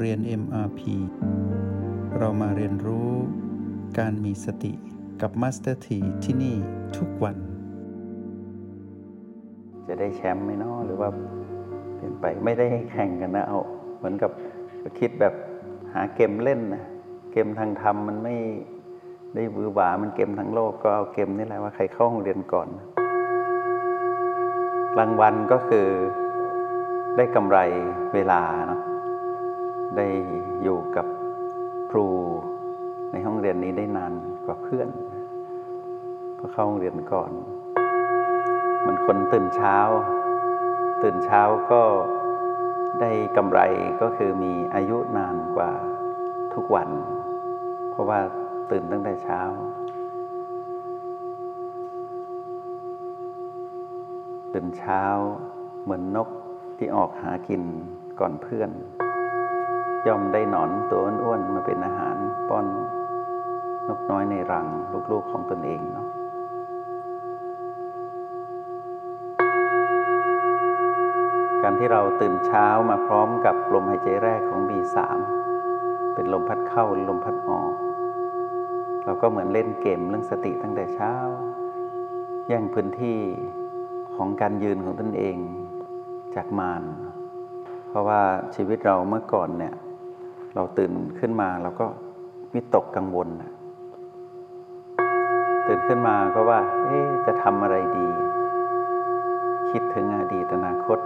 [0.00, 0.80] เรียน MRP
[2.18, 3.10] เรามาเรียนรู้
[3.98, 4.72] การมีสติ
[5.20, 6.56] กับ Master T ที่ที่นี่
[6.96, 7.36] ทุกวัน
[9.86, 11.08] จะได้แชมป์ไหมเนาะหรือว่า
[11.94, 13.60] เปลี่ยนไปไม่ได้ให้แข่งกันนะเอา
[13.98, 14.30] เหมือนกับ
[14.98, 15.34] คิดแบบ
[15.92, 16.84] หาเกมเล่นนะ
[17.32, 18.36] เกมทางธรรมมันไม่
[19.34, 22.68] ได้วือหวามันเกมทางโลกก็เอาเกมนี่แหละว่าใครเข้าห้องเรียนก่อน
[24.98, 25.86] รางวัลก็คือ
[27.16, 27.58] ได้กำไร
[28.14, 28.80] เวลาเนาะ
[29.96, 30.06] ได้
[30.62, 31.06] อยู่กับ
[31.90, 32.08] ครู
[33.12, 34.12] ในห้องเรียนนี้ได้นาน
[34.44, 34.88] กว่าเพื่อน
[36.36, 37.30] เพราะเข้าห้องเรียนก่อน
[38.86, 39.76] มันคนตื่นเช้า
[41.02, 41.42] ตื่นเช้า
[41.72, 41.82] ก็
[43.00, 43.60] ได้กำไร
[44.02, 45.70] ก็คือมีอายุนานกว่า
[46.54, 46.88] ทุกวัน
[47.90, 48.20] เพราะว่า
[48.70, 49.40] ตื่นตั้งแต่เช้า
[54.54, 55.02] ตื่นเช้า
[55.82, 56.28] เหมือนนก
[56.78, 57.62] ที่ออกหากิน
[58.20, 58.70] ก่อนเพื่อน
[60.08, 62.16] ย่อมได้หนอนตัวอ้วนๆมาเป็นอาหาร
[62.48, 62.66] ป้อน
[63.88, 64.66] นกน้อยในรัง
[65.10, 66.06] ลูกๆของตนเองเนาะ
[71.62, 74.96] การที่เราตื่นเช้ามาพร้อมกับลมหายใจแรกของ B3
[76.14, 77.72] เป็นลมพัดเข้าลมพัดออก
[79.04, 81.12] เราก็เหมือนเล่นเกมเรื่องสติตั้งแต่เช้า
[82.48, 83.18] แย่งพื้นที่
[84.16, 85.36] ของการยืนของตนเอง
[86.34, 86.82] จากมาร
[87.88, 88.20] เพราะว่า
[88.54, 89.74] ชีวิตเราเมื่อก่อนเนี่ย
[90.54, 91.86] เราตื่นขึ้นมาเราก็
[92.54, 93.52] วิตกกังวลนะ
[95.66, 98.08] ตื่นขึ้นมาก็ว่า เอ๊จะทำอะไรดี
[99.70, 100.98] คิดถึงอดีตอนาคต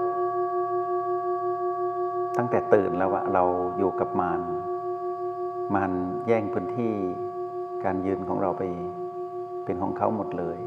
[2.37, 3.45] ตั้งแต่ตื่นแล้วว่าเรา
[3.79, 4.41] อยู่กับมาร
[5.75, 5.91] มาร
[6.27, 6.93] แย่งพื้นที่
[7.85, 8.63] การยืนของเราไป
[9.65, 10.59] เป็นของเขาหมดเลย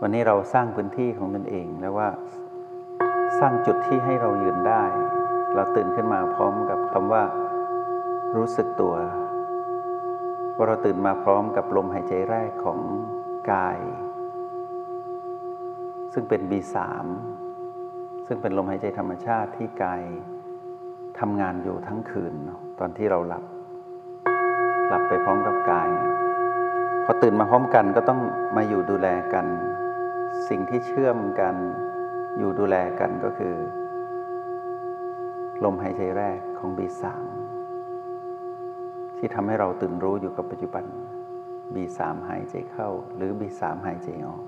[0.00, 2.08] วันนี้เราสร้างพื้นที่ของตนเองแล้วว่า
[3.38, 4.82] สร้างจุดที่ให้เรายืนได้
[5.54, 7.22] เราตื่นขึ้นมาพร้อมกับคำว่า
[8.34, 8.94] รู้สึกตัว
[10.56, 12.80] ว่าเราตื่นมาพร้อมกับลมหายใจแรกของ
[13.52, 13.78] กาย
[16.12, 16.76] ซึ่งเป็น B3
[18.26, 20.02] ซึ่งเป็นลมหายใจธรรมชาติที่กาย
[21.18, 22.34] ทำงานอยู่ทั้งคืน
[22.78, 23.44] ตอนที่เราหลับ
[24.88, 26.10] หลับไปพร้อมกับกายนะ
[27.04, 28.20] พอตื่นมาพร้อมกันก็ต้อง
[28.56, 29.46] มาอยู่ดูแลกัน
[30.48, 31.54] สิ่งที่เชื่อมกัน
[32.38, 33.54] อยู่ดูแลกันก็คือ
[35.64, 37.04] ลมหายใจแรกของ B3
[39.26, 40.84] ที่ทำให้เราตื่นรู้อยู่กับปัจจุบัน
[41.74, 44.44] B3 หายใจเข้า หรือ B3 หายใจออก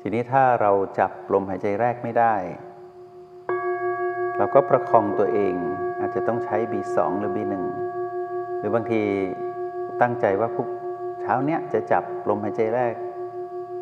[0.00, 2.34] ทีนี้ถ้าเราจับลมหายใจแรกไม่ได้
[4.36, 5.54] เราก็ประคองตัวเอง
[6.00, 7.54] อาจจะต้องใช้ B2 หรือ B1
[8.58, 9.00] หรือบางที
[10.00, 10.68] ตั้งใจว่าพุก
[11.20, 12.94] เช้าเนี้ยจะจับลมหายใจแรก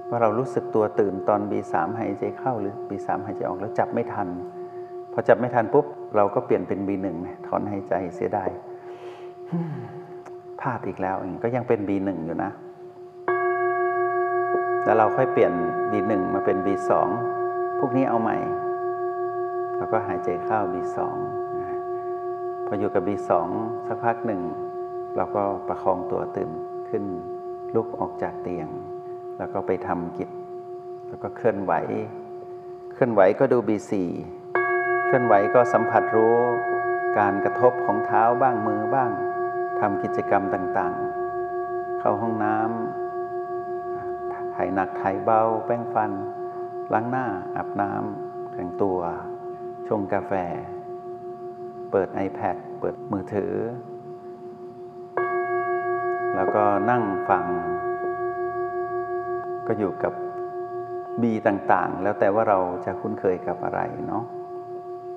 [0.09, 4.29] ว่าเรารู้สึกตัวตื่นตอน B3 หายใจเข้าหรือ B3 หายใจออกแล้วจับไม่ทัน
[5.19, 5.87] อจับไม่ทันปุ๊บ
[6.17, 7.07] เราก็เปลี่ยนเป็น B1
[7.47, 8.51] ถอนหายใจเสียดาย
[10.61, 12.51] พลาดอีกแล้วก็ยังเป็น B1 อยู่นะ
[14.85, 15.53] แล้วเราค่อยเปลี่ยน
[15.93, 16.91] B1 มาเป็น B2
[17.79, 18.37] พวกนี้เอาใหม่
[19.77, 20.97] แล้วก็หายใจเข้า B2
[22.67, 23.31] พออยู่กับ B2
[23.87, 24.41] สักพักหนึ่ง
[25.17, 26.51] เราก็ประคองตัวตื่น
[26.89, 27.05] ขึ้น
[27.75, 28.69] ลุกออกจากเตียง
[29.39, 30.31] แล้วก็ไปทำกิจ
[31.09, 31.73] แล้วก็เคลื่อนไหว
[32.93, 33.93] เคลื่อนไหวก็ดู B4
[35.11, 36.37] เคลื่อนไหวก็สัมผัสรู้
[37.19, 39.11] การกระทบของเท้าบ้างมือบ้าง
[39.81, 46.11] ทำกิจกรรมต่างๆ เข้าห้องน้ำถ่ายหนักถ่ายเบา แป้งฟัน
[46.93, 47.27] ล้างหน้า
[47.57, 48.99] อาบน้ำแต่งตัว
[49.89, 50.33] ชงกาแฟ
[51.91, 53.55] เปิด iPad เปิดมือถือ
[56.35, 57.45] แล้วก็นั่งฟัง
[59.67, 60.13] ก็อยู่กับ
[61.23, 64.25] บีต่างๆ แล้วแต่ว่าเราจะคุ้นเคยกับอะไรเนาะ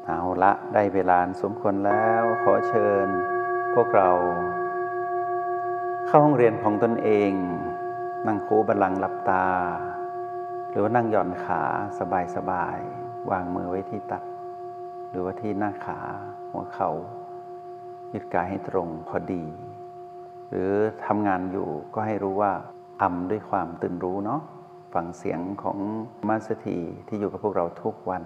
[0.08, 3.08] เอาละได้เวลาสมควรแล้วขอเชิญ
[3.74, 4.12] พวกเรา
[6.08, 7.32] เข้าห้องเรียนของตนเอง
[8.28, 9.46] นั่งคูบัลลังก์หลับตา
[10.70, 11.62] หรือว่านั่งหย่อนขา
[12.36, 14.24] สบายๆวางมือไว้ที่ตัก
[15.10, 16.00] หรือว่าที่หน้าขา
[16.52, 16.92] หัวเข่า
[18.14, 19.46] ยึดกายให้ตรงพอดี
[20.50, 20.72] หรือ
[21.06, 22.54] ทำงานอยู่ก็ให้รู้ว่า
[23.02, 24.42] ทำด้วยความตื่นรู้เนาะ
[24.94, 25.78] ฟังเสียงของ
[26.28, 26.78] มาสถี
[27.08, 28.24] ที่อยู่กับพวกเราทุกวัน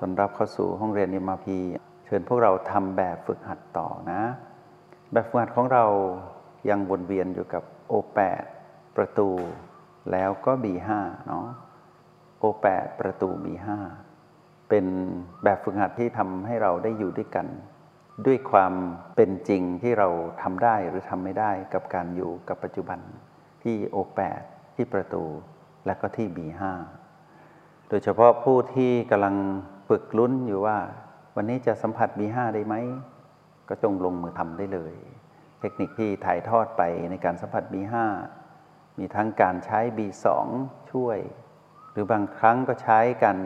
[0.00, 1.58] ต้อนรับเข้าสู่ห้องเรียนนิมาพี
[2.04, 4.22] เชิญพวกเราทำแบบฝึกหัดต่อนะ
[5.12, 5.84] แบบฝึกหัดของเรา
[6.68, 7.62] ยังวนเวียนอยู่กับ
[7.92, 8.18] O8
[8.96, 9.28] ประตู
[10.12, 10.88] แล้วก็ B5
[11.26, 11.46] เนาะ
[12.42, 12.66] O8
[13.00, 13.68] ประตู B5
[14.68, 14.86] เป็น
[15.44, 17.46] แบบฝึกหัดที่ทำให้เราได้อยู่ด้วยกัน
[18.26, 18.72] ด้วยความ
[19.16, 20.08] เป็นจริงที่เรา
[20.42, 22.98] ทำได้หรือทำไม่ได้กับการอยู่กับปัจจุบัน
[23.62, 24.42] ที่ O8
[24.74, 25.24] ที่ประตู
[25.86, 26.62] และก็ที่ B5
[27.88, 29.36] โดยเฉพาะผู้ที่กำลัง
[29.94, 30.78] ฝึกลุ้นอยู่ว่า
[31.36, 32.74] วันนี้จะสัมผัส B5 ได้ไหม
[33.68, 34.94] ก็จงลงมือทำได้เลย
[35.60, 37.94] เทคนิคที่ถ่ายทอดไปในการสัมผัส B5
[38.98, 40.26] มีทั้งการใช้ B2
[40.92, 41.18] ช่วย
[41.92, 43.36] หรือบางครั้งก็ใช้กัน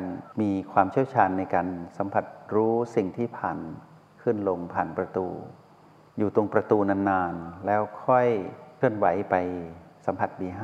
[0.41, 1.69] มีความเชี่ยวชาญในการ
[1.99, 2.25] สัมผัส
[2.55, 3.58] รู้สิ่งที่ผ่าน
[4.23, 5.26] ขึ้นลงผ่านประตู
[6.19, 8.29] อยู่ตรงประตูนานๆ แล้วค่อย
[8.76, 9.35] เคลื่อนไหวไป
[10.06, 10.62] สัมผัส B5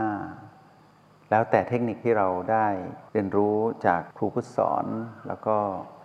[1.31, 2.67] แล้วแต่เทคนิคที่เราได้
[3.13, 3.57] เรียนรู้
[3.87, 4.87] จากครูผู้สอน
[5.29, 5.57] แล้วก็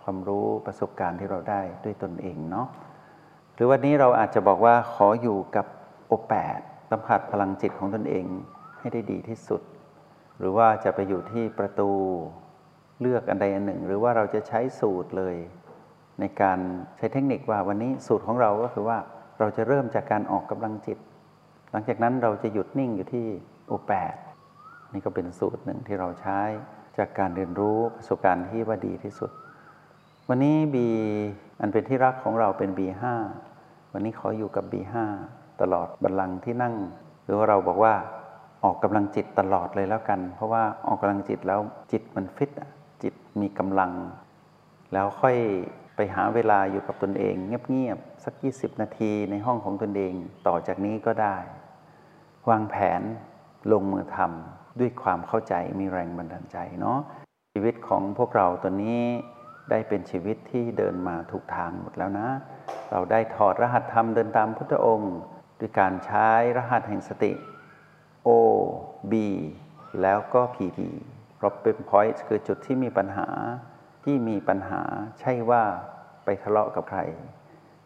[0.02, 2.66] ความรู้ประสบการณ์ที่เราได้ด้วยตนเองเนาะ
[3.54, 5.66] หรือวันนี้เราอาจจะบอกว่าขออยู่กับ
[6.06, 6.58] โอแปด
[6.90, 8.26] สัมผัสพลังจิตของตนเอง
[8.78, 9.62] ให้ได้ดีที่สุด
[10.38, 11.90] หรือว่าจะไปอยู่ที่ประตู
[13.00, 15.36] เลือกอันใดอันหนึ่ง หรือว่าเราจะใช้สูตรเลย
[16.20, 16.58] ในการ
[16.96, 18.98] ใช้เทคนิคว่าวันนี้สูตรของเราก็คือว่า
[19.38, 20.98] เราจะเริ่มจากการออกกำลังจิต
[21.72, 23.26] หลังจากนั้นเราจะหยุดนิ่งอยู่ที่
[23.66, 24.14] โอแปด
[24.92, 26.40] นี่ก็เป็นสูตรหนึ่งที่เราใช้
[26.98, 29.30] จากการเรียนรู้ประสบการณ์ที่ว่าดีที่สุด
[30.28, 30.76] วันนี้ B
[31.60, 33.04] อันเป็นที่รักของเราเป็น B5
[33.92, 34.94] วันนี้ขออยู่กับ B5
[35.60, 36.74] ตลอดบัลลังก์ที่นั่ง
[37.24, 37.94] หรือว่าเราบอกว่า
[38.64, 41.60] ออกกำลังจิตตลอดเลยแล้วกัน เพราะว่าออกกำลังจิตแล้ว
[41.92, 42.50] จิตมันฟิต
[43.02, 43.92] จิตมีกำลัง
[44.92, 45.36] แล้วค่อย
[45.96, 47.34] ไปหาเวลาอยู่กับตนเอง
[47.68, 50.14] เงียบๆสัก 20 นาทีในห้องของตนเอง
[50.46, 51.36] ต่อจากนี้ก็ได้
[52.50, 53.02] วางแผน
[53.72, 56.98] ลงมือทำ ด้วยความเข้าใจมีแรงบันดาลใจเนาะ
[57.52, 59.02] ชีวิตของพวกเราตัวนี้
[59.70, 62.28] ได้เป็นชีวิตที่เดินมาถูกทางหมดแล้วนะ
[62.90, 65.14] เราได้ถอดรหัสธรรมเดินตามพุทธองค์
[65.60, 67.32] ด้วยการใช้รหัสแห่งสติ
[68.26, 68.28] O
[69.12, 69.14] B
[70.02, 70.78] แล้วก็ PP
[71.40, 73.28] problem point คือจุดที่มีปัญหา
[74.04, 74.82] ที่มีปัญหา
[75.20, 75.62] ใช่ว่า
[76.24, 77.00] ไปทะเลาะกับใคร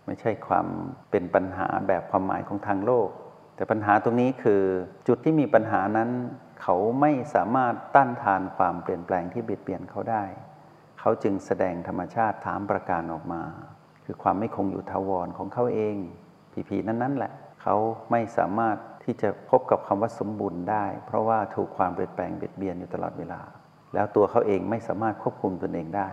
[0.06, 0.66] ไม่ใช่ความ
[1.10, 3.08] เป็นปัญหาแบบความหมายของทางโลก
[3.56, 4.62] แต่ปัญหาตรงนี้คือ
[5.08, 6.10] จุดที่มีปัญหานั้น
[6.62, 10.24] เขาไม่สามารถต้านทานความเปลี่ยนแปลงที่เบียดเบียนเขาได้
[11.00, 13.42] เขาจึงแสดงธรรมชาติถามประการออกมา
[14.04, 15.96] คือความไม่คงอยู่ทาวรของเขาเอง
[16.52, 17.76] ผีผีนั้นนั่นแหละ เขา
[18.10, 23.40] ไม่สามารถที่จะพบกับคำว่าสมบูรณ์ได้ เพราะว่าถูกความเปลี่ยนแปลงเบียดเบียนอยู่ตลอดเวลา
[23.94, 26.08] แล้วตัวเขาเองไม่สามารถควบคุมตนเองได้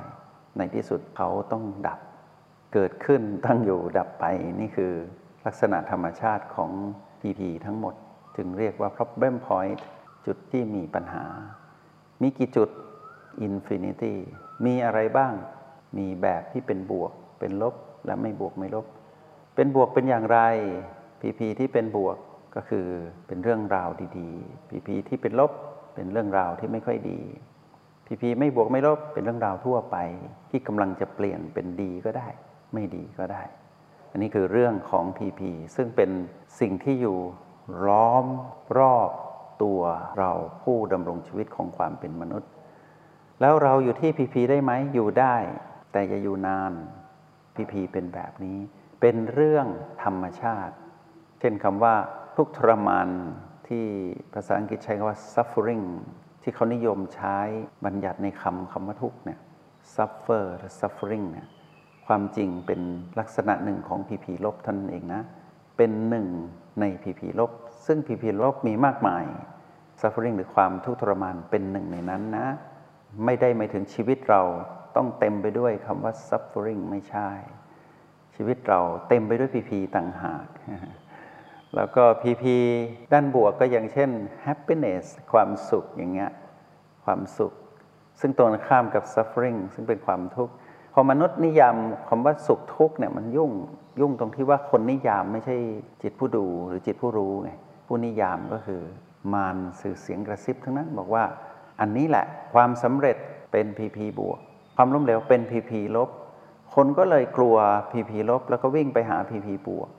[0.57, 1.99] ในที่สุดเขาต้องดับ
[2.73, 4.25] เกิดขึ้นตั้งอยู่ดับไป
[4.59, 4.93] นี่คือ
[5.45, 6.71] ลักษณะธรรมชาติของ
[7.21, 7.95] PP ทั้งหมด
[8.35, 9.79] จึงเรียกว่า problem point
[10.25, 11.25] จุดที่มีปัญหา
[12.21, 12.69] มีกี่จุด
[13.47, 14.15] infinity
[14.65, 15.33] มีอะไรบ้าง
[15.97, 17.75] มีแบบที่เป็นบวก เป็นลบ
[18.05, 18.85] และไม่บวกไม่ลบ
[19.55, 20.39] เป็นบวกเป็นอย่างไร
[21.21, 22.17] PP ที่เป็นบวก
[22.55, 22.87] ก็คือ
[23.27, 25.51] เป็นเรื่องราวดีๆ PP ที่เป็นลบ
[25.95, 27.21] เป็นเรื่องราวที่ไม่ค่อยดี
[28.05, 29.97] PP ไม่บวกไม่ลบเป็นเรื่องราวทั่วไป
[30.49, 32.27] ที่กำลังจะเปลี่ยนเป็นดีก็ได้
[32.73, 33.43] ไม่ดีก็ได้
[34.11, 35.41] อันนี้คือเรื่องของ PP
[35.75, 36.09] ซึ่งเป็น
[36.59, 37.17] สิ่งที่อยู่
[37.85, 38.25] ล้อม
[38.77, 39.09] รอบ
[39.63, 39.79] ตัว
[40.19, 40.31] เรา
[40.63, 42.49] ผู้ดำรงชีวิตของความเป็นมนุษย์
[43.41, 45.35] แล้วเราอยู่ที่ PP ได้ไหมอยู่ได้
[45.91, 46.73] แต่อย่าอยู่นาน
[47.55, 48.57] PP เป็นแบบนี้
[49.01, 49.67] เป็นเรื่อง
[50.03, 50.75] ธรรมชาติ
[51.39, 51.95] เช่นคำว่า
[52.37, 53.09] ทุกทรมาน
[53.67, 53.85] ที่
[54.33, 55.85] ภาษาอังกฤษใช้คำว่า suffering
[56.41, 57.37] ที่เขานิยมใช้
[57.85, 59.39] บัญญัติในคำคำว่าทุกเนี่ย
[59.95, 61.47] suffer หรือ suffering เนี่ย
[62.07, 62.81] ความจริงเป็น
[63.19, 65.21] ลักษณะหนึ่งของ PP ลบท่านเองนะ
[65.77, 66.27] เป็นหนึ่ง
[66.79, 67.51] ใน PP ลบ
[67.85, 69.25] ซึ่ง PP ลบมีมากมาย
[70.01, 72.47] suffering หรือความทุกข์ทรมานเป็นหนึ่งในนั้นนะ
[73.25, 74.41] ไม่ได้หมายถึงชีวิตเรา
[74.95, 77.29] ต้องเต็มไปด้วยคำว่า suffering ไม่ใช่
[78.35, 80.47] ชีวิตเราเต็มไปด้วย PP ต่างหาก
[81.75, 82.55] แล้วก็ PP
[83.13, 84.09] ด้านบวกก็อย่างเช่น
[84.45, 86.31] happiness ความสุขอย่างเงี้ย
[87.05, 87.53] ความสุข
[88.19, 90.53] ซึ่งตรงข้ามกับ suffering ซึ่งเป็นความทุกข์
[90.99, 91.75] อมนุษย์นิยาม
[92.09, 93.51] คำว่าสุขทุกข์เนี่ยมันยุ่ง
[93.99, 95.55] ยุ่งตรงที่ว่าคนนิยามไม่ใช่
[96.03, 97.51] จิตผู้ดูหรือจิตผู้รู้ไง
[97.87, 98.81] ผู้นิยามก็คือ
[99.33, 101.23] มารสื่อเสียงกระซิบทั้งนั้นบอกว่า
[101.79, 103.17] อันนี้แหละความสำเร็จ
[103.51, 104.39] เป็นพีพีบวก
[104.75, 106.09] ความล้มเหลวเป็นพีพีลบ
[106.75, 107.55] คนก็เลยกลัว
[107.91, 109.89] พีพีลบ แล้วก็วิ่งไปหาพีพีบวก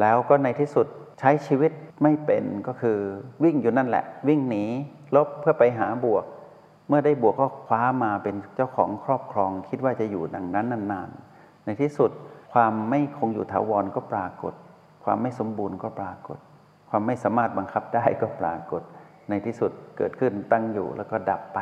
[0.00, 0.86] แล้วก็ในที่สุด
[1.20, 1.72] ใช้ชีวิต
[2.02, 2.98] ไม่เป็นก็คือ
[3.44, 4.64] วิ่งอยู่นั่นแหละ วิ่งหนี
[5.16, 6.24] ลบเพื่อไปหาบวก
[6.88, 12.10] เมื่อได้บวกก็คว้ามาเป็นเจ้าของครอบครอง คิดว่าจะอยู่ดังนั้นนานๆ ในที่สุด
[12.52, 14.54] ความไม่คงอยู่ถาวรก็ปรากฏ
[15.04, 16.38] ความไม่สมบูรณ์ก็ปรากฏ
[16.90, 18.82] ความไม่สามารถบังคับได้ก็ปรากฏ
[19.28, 21.60] ในที่สุดเกิดขึ้นตั้งอยู่แล้วก็ดับไป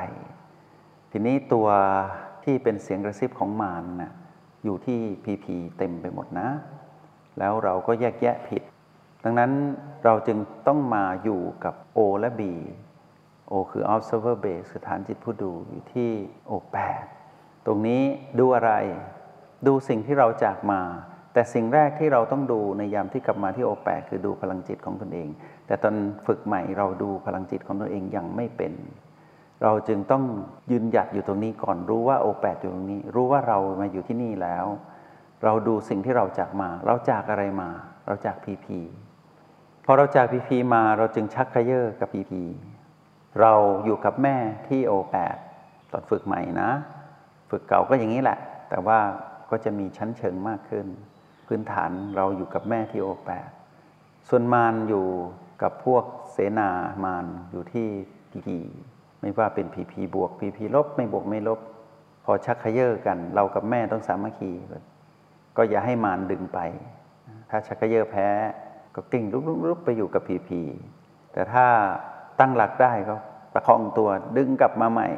[1.10, 1.68] ทีนี้ตัว
[2.44, 4.12] ที่เป็นเสียงกระซิบของมารนะ
[4.64, 6.48] อยู่ที่พีพีเต็มไปหมดนะ
[7.38, 8.62] แล้วเราก็แยกแยะผิด
[9.24, 9.52] ดังนั้น
[10.04, 12.42] เราจึงต้องมาอยู่กับ O และ B
[13.52, 16.10] O คือ observer base คือฐานจิตผู้ดูอยู่ที่
[16.50, 17.04] O8
[17.66, 18.02] ตรงนี้
[18.38, 18.72] ดูอะไร
[19.66, 20.80] ดูสิ่งที่เราจากมา
[21.32, 25.28] แต่สิ่งแรกที่เราต้องดูในยามที่กลับมาที่ O8 คือดูพลังจิตของตนเอง
[25.66, 25.94] แต่ตอน
[26.26, 28.72] ฝึกใหม่เราดูพลังจิตของตนเองยังไม่เป็น
[29.62, 30.24] เราจึงต้อง
[30.70, 34.66] ยืนหยัดอยู่ตรงนี้ก่อนรู้ว่าโอแปดอยู่ตรงนี้ รู้ว่าเรามาอยู่ที่นี่แล้ว
[35.44, 37.70] เราดูสิ่งที่เราจากมา เราจากอะไรมา
[38.06, 38.78] เราจากพีพี
[39.84, 42.42] พอเราจากพีพีมาเราจึงชักขยเยอกับพีพี
[43.40, 43.52] เรา
[43.84, 44.36] อยู่กับแม่
[44.68, 45.36] ที่โอแปด
[45.92, 46.70] ตอนฝึกใหม่นะ
[47.50, 48.38] ฝึกเก่าก็อย่างนี้แหละ
[48.70, 48.98] แต่ว่า
[49.50, 50.86] ก็จะมีชั้นเชิงมากขึ้น
[51.46, 53.48] พื้นฐานเราอยู่กับแม่ที่โอแปด
[54.28, 55.06] ส่วนมารอยู่
[55.62, 56.70] กับพวกเสนา
[57.04, 57.88] มารอยู่ที่
[58.30, 58.58] พีพี
[59.20, 61.60] ไม่ว่าเป็นพีพีบวกพีพีลบไม่บวกไม่ลบ
[62.24, 64.52] พอชักขยเยอกัน เรากับแม่ต้องสามัคคี
[65.56, 66.58] ก็อย่าให้มารดึงไป
[67.50, 68.28] ถ้าชักขยเยอแพ้
[68.94, 69.24] ก็กลิ้ง
[69.68, 70.62] ลุกๆไปอยู่กับพีพี
[71.32, 71.66] แต่ถ้า
[72.40, 73.16] ตั้งหลักได้ก็
[73.54, 75.08] ประคองตัวดึงกลับมาใหม่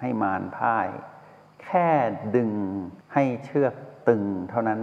[0.00, 0.88] ให้มารพ่าย
[1.62, 1.88] แค่
[2.36, 2.50] ดึง
[3.14, 3.74] ให้เชือก
[4.08, 4.80] ตึงเท่านั้น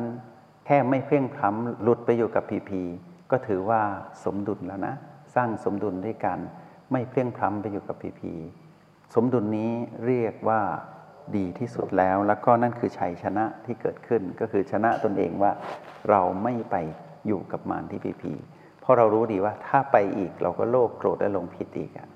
[0.65, 2.81] แค่ไม่เพ่งพล้ำหลุดไปอยู่กับพีพี
[3.31, 3.81] ก็ถือว่า
[4.23, 4.95] สมดุลแล้วนะ
[5.35, 6.39] สร้างสมดุลด้วยกัน
[6.91, 8.33] ไม่เพ่งพล้ำไปอยู่กับพีพี
[9.15, 9.71] สมดุลนี้
[10.05, 10.61] เรียกว่า
[11.37, 15.51] ดีที่สุดแล้ว แล้วก็นั่นคือชัยชนะที่เกิดขึ้นก็คือชนะตนเองว่า
[16.09, 16.75] เราไม่ไป
[17.27, 18.33] อยู่กับมารที่พีพี
[18.83, 22.07] เพราะเรารู้ดีว่าถ้าไปอีกเราก็โลภโกรธและลงผิดอีกอะ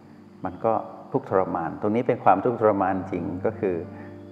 [0.45, 0.73] มันก็
[1.11, 3.75] ทุกทรมาน ตรงนี้เป็นความทุกทรมานจริงก็คือ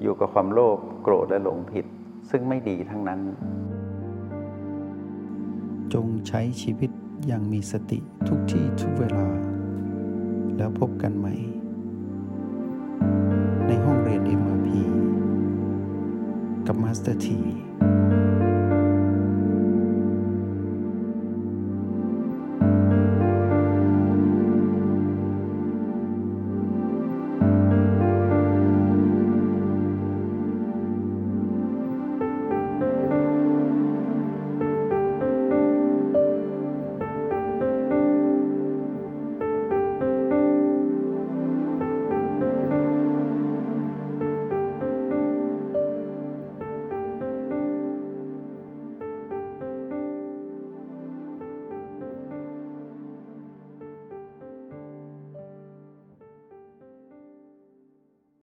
[0.01, 1.85] อยู่กับความโลภโกรธและหลงผิด
[2.29, 3.19] ซึ่งไม่ดีทั้งนั้น
[5.93, 6.91] จงใช้ชีวิต
[7.27, 9.27] อย่างมีสติทุกที่ทุกเวลา
[10.57, 11.35] แล้วพบกันใหม่
[13.67, 14.67] ในห้องเรียน MRP
[16.67, 17.39] กับ Master T